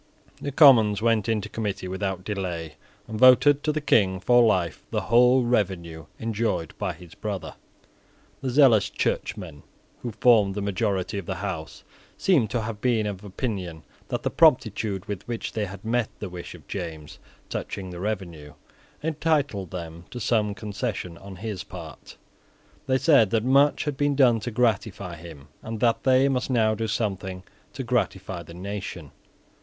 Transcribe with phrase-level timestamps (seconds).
[0.41, 2.73] The Commons went into committee without delay,
[3.07, 7.53] and voted to the King, for life, the whole revenue enjoyed by his brother.
[8.41, 9.61] The zealous churchmen
[10.01, 11.83] who formed the majority of the House
[12.17, 16.29] seem to have been of opinion that the promptitude with which they had met the
[16.29, 18.55] wish of James, touching the revenue,
[19.03, 22.17] entitled them to expect some concession on his part.
[22.87, 26.73] They said that much had been done to gratify him, and that they must now
[26.73, 27.43] do something
[27.73, 29.11] to gratify the nation.